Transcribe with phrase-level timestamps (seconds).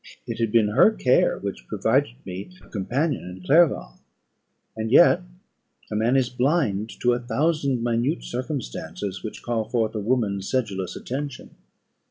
[0.25, 3.99] It had been her care which provided me a companion in Clerval
[4.75, 5.21] and yet
[5.91, 10.95] a man is blind to a thousand minute circumstances, which call forth a woman's sedulous
[10.95, 11.51] attention.